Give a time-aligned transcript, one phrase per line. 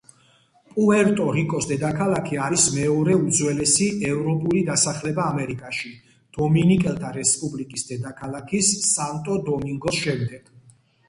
[0.75, 5.93] პუერტო-რიკოს დედაქალაქი არის მეორე უძველესი ევროპული დასახლება ამერიკაში,
[6.39, 10.53] დომინიკელთა რესპუბლიკის დედაქალაქის სანტო-დომინგოს შემდეგ.